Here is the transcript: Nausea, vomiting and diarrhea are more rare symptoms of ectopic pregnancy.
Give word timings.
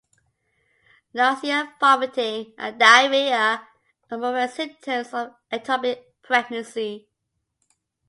Nausea, 1.13 1.75
vomiting 1.79 2.55
and 2.57 2.79
diarrhea 2.79 3.67
are 4.09 4.17
more 4.17 4.33
rare 4.33 4.47
symptoms 4.47 5.13
of 5.13 5.35
ectopic 5.51 6.01
pregnancy. 6.23 7.07